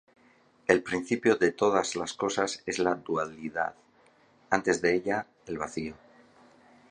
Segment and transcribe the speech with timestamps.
[0.67, 3.75] El principio de todas las cosas es la dualidad,
[4.49, 5.95] antes de ella: el vacío.